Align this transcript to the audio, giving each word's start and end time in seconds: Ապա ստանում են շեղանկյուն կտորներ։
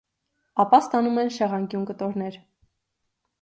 Ապա 0.63 0.79
ստանում 0.85 1.19
են 1.25 1.29
շեղանկյուն 1.35 1.85
կտորներ։ 1.91 2.41